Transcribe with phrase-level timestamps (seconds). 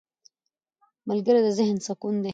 [1.09, 2.29] ملګری د ذهن سکون دی